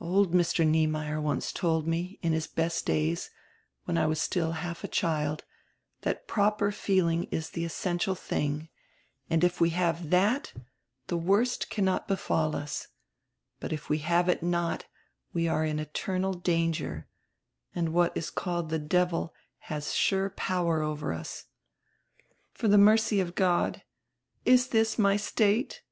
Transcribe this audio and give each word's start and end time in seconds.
Old 0.00 0.32
Mr. 0.32 0.66
Niemeyer 0.66 1.20
once 1.20 1.52
told 1.52 1.86
me, 1.86 2.18
in 2.22 2.32
his 2.32 2.46
best 2.46 2.86
days, 2.86 3.28
when 3.84 3.98
I 3.98 4.06
was 4.06 4.18
still 4.22 4.52
half 4.52 4.82
a 4.82 4.88
child, 4.88 5.44
that 6.00 6.26
proper 6.26 6.72
feeling 6.72 7.24
is 7.24 7.50
the 7.50 7.62
essential 7.62 8.16
tiling, 8.16 8.70
and 9.28 9.44
if 9.44 9.60
we 9.60 9.68
have 9.76 10.08
that 10.08 10.54
die 11.08 11.16
worst 11.16 11.68
cannot 11.68 12.08
befall 12.08 12.56
us, 12.56 12.88
but 13.60 13.70
if 13.70 13.90
we 13.90 13.98
have 13.98 14.30
it 14.30 14.42
not, 14.42 14.86
we 15.34 15.46
are 15.46 15.66
in 15.66 15.78
eternal 15.78 16.32
danger, 16.32 17.06
and 17.74 17.92
what 17.92 18.16
is 18.16 18.30
called 18.30 18.70
die 18.70 18.78
Devil 18.78 19.34
has 19.68 19.92
sure 19.92 20.30
power 20.30 20.80
over 20.80 21.12
us. 21.12 21.44
For 22.54 22.66
die 22.66 22.78
mercy 22.78 23.20
of 23.20 23.34
God, 23.34 23.82
is 24.46 24.68
diis 24.68 24.98
my 24.98 25.18
state?" 25.18 25.82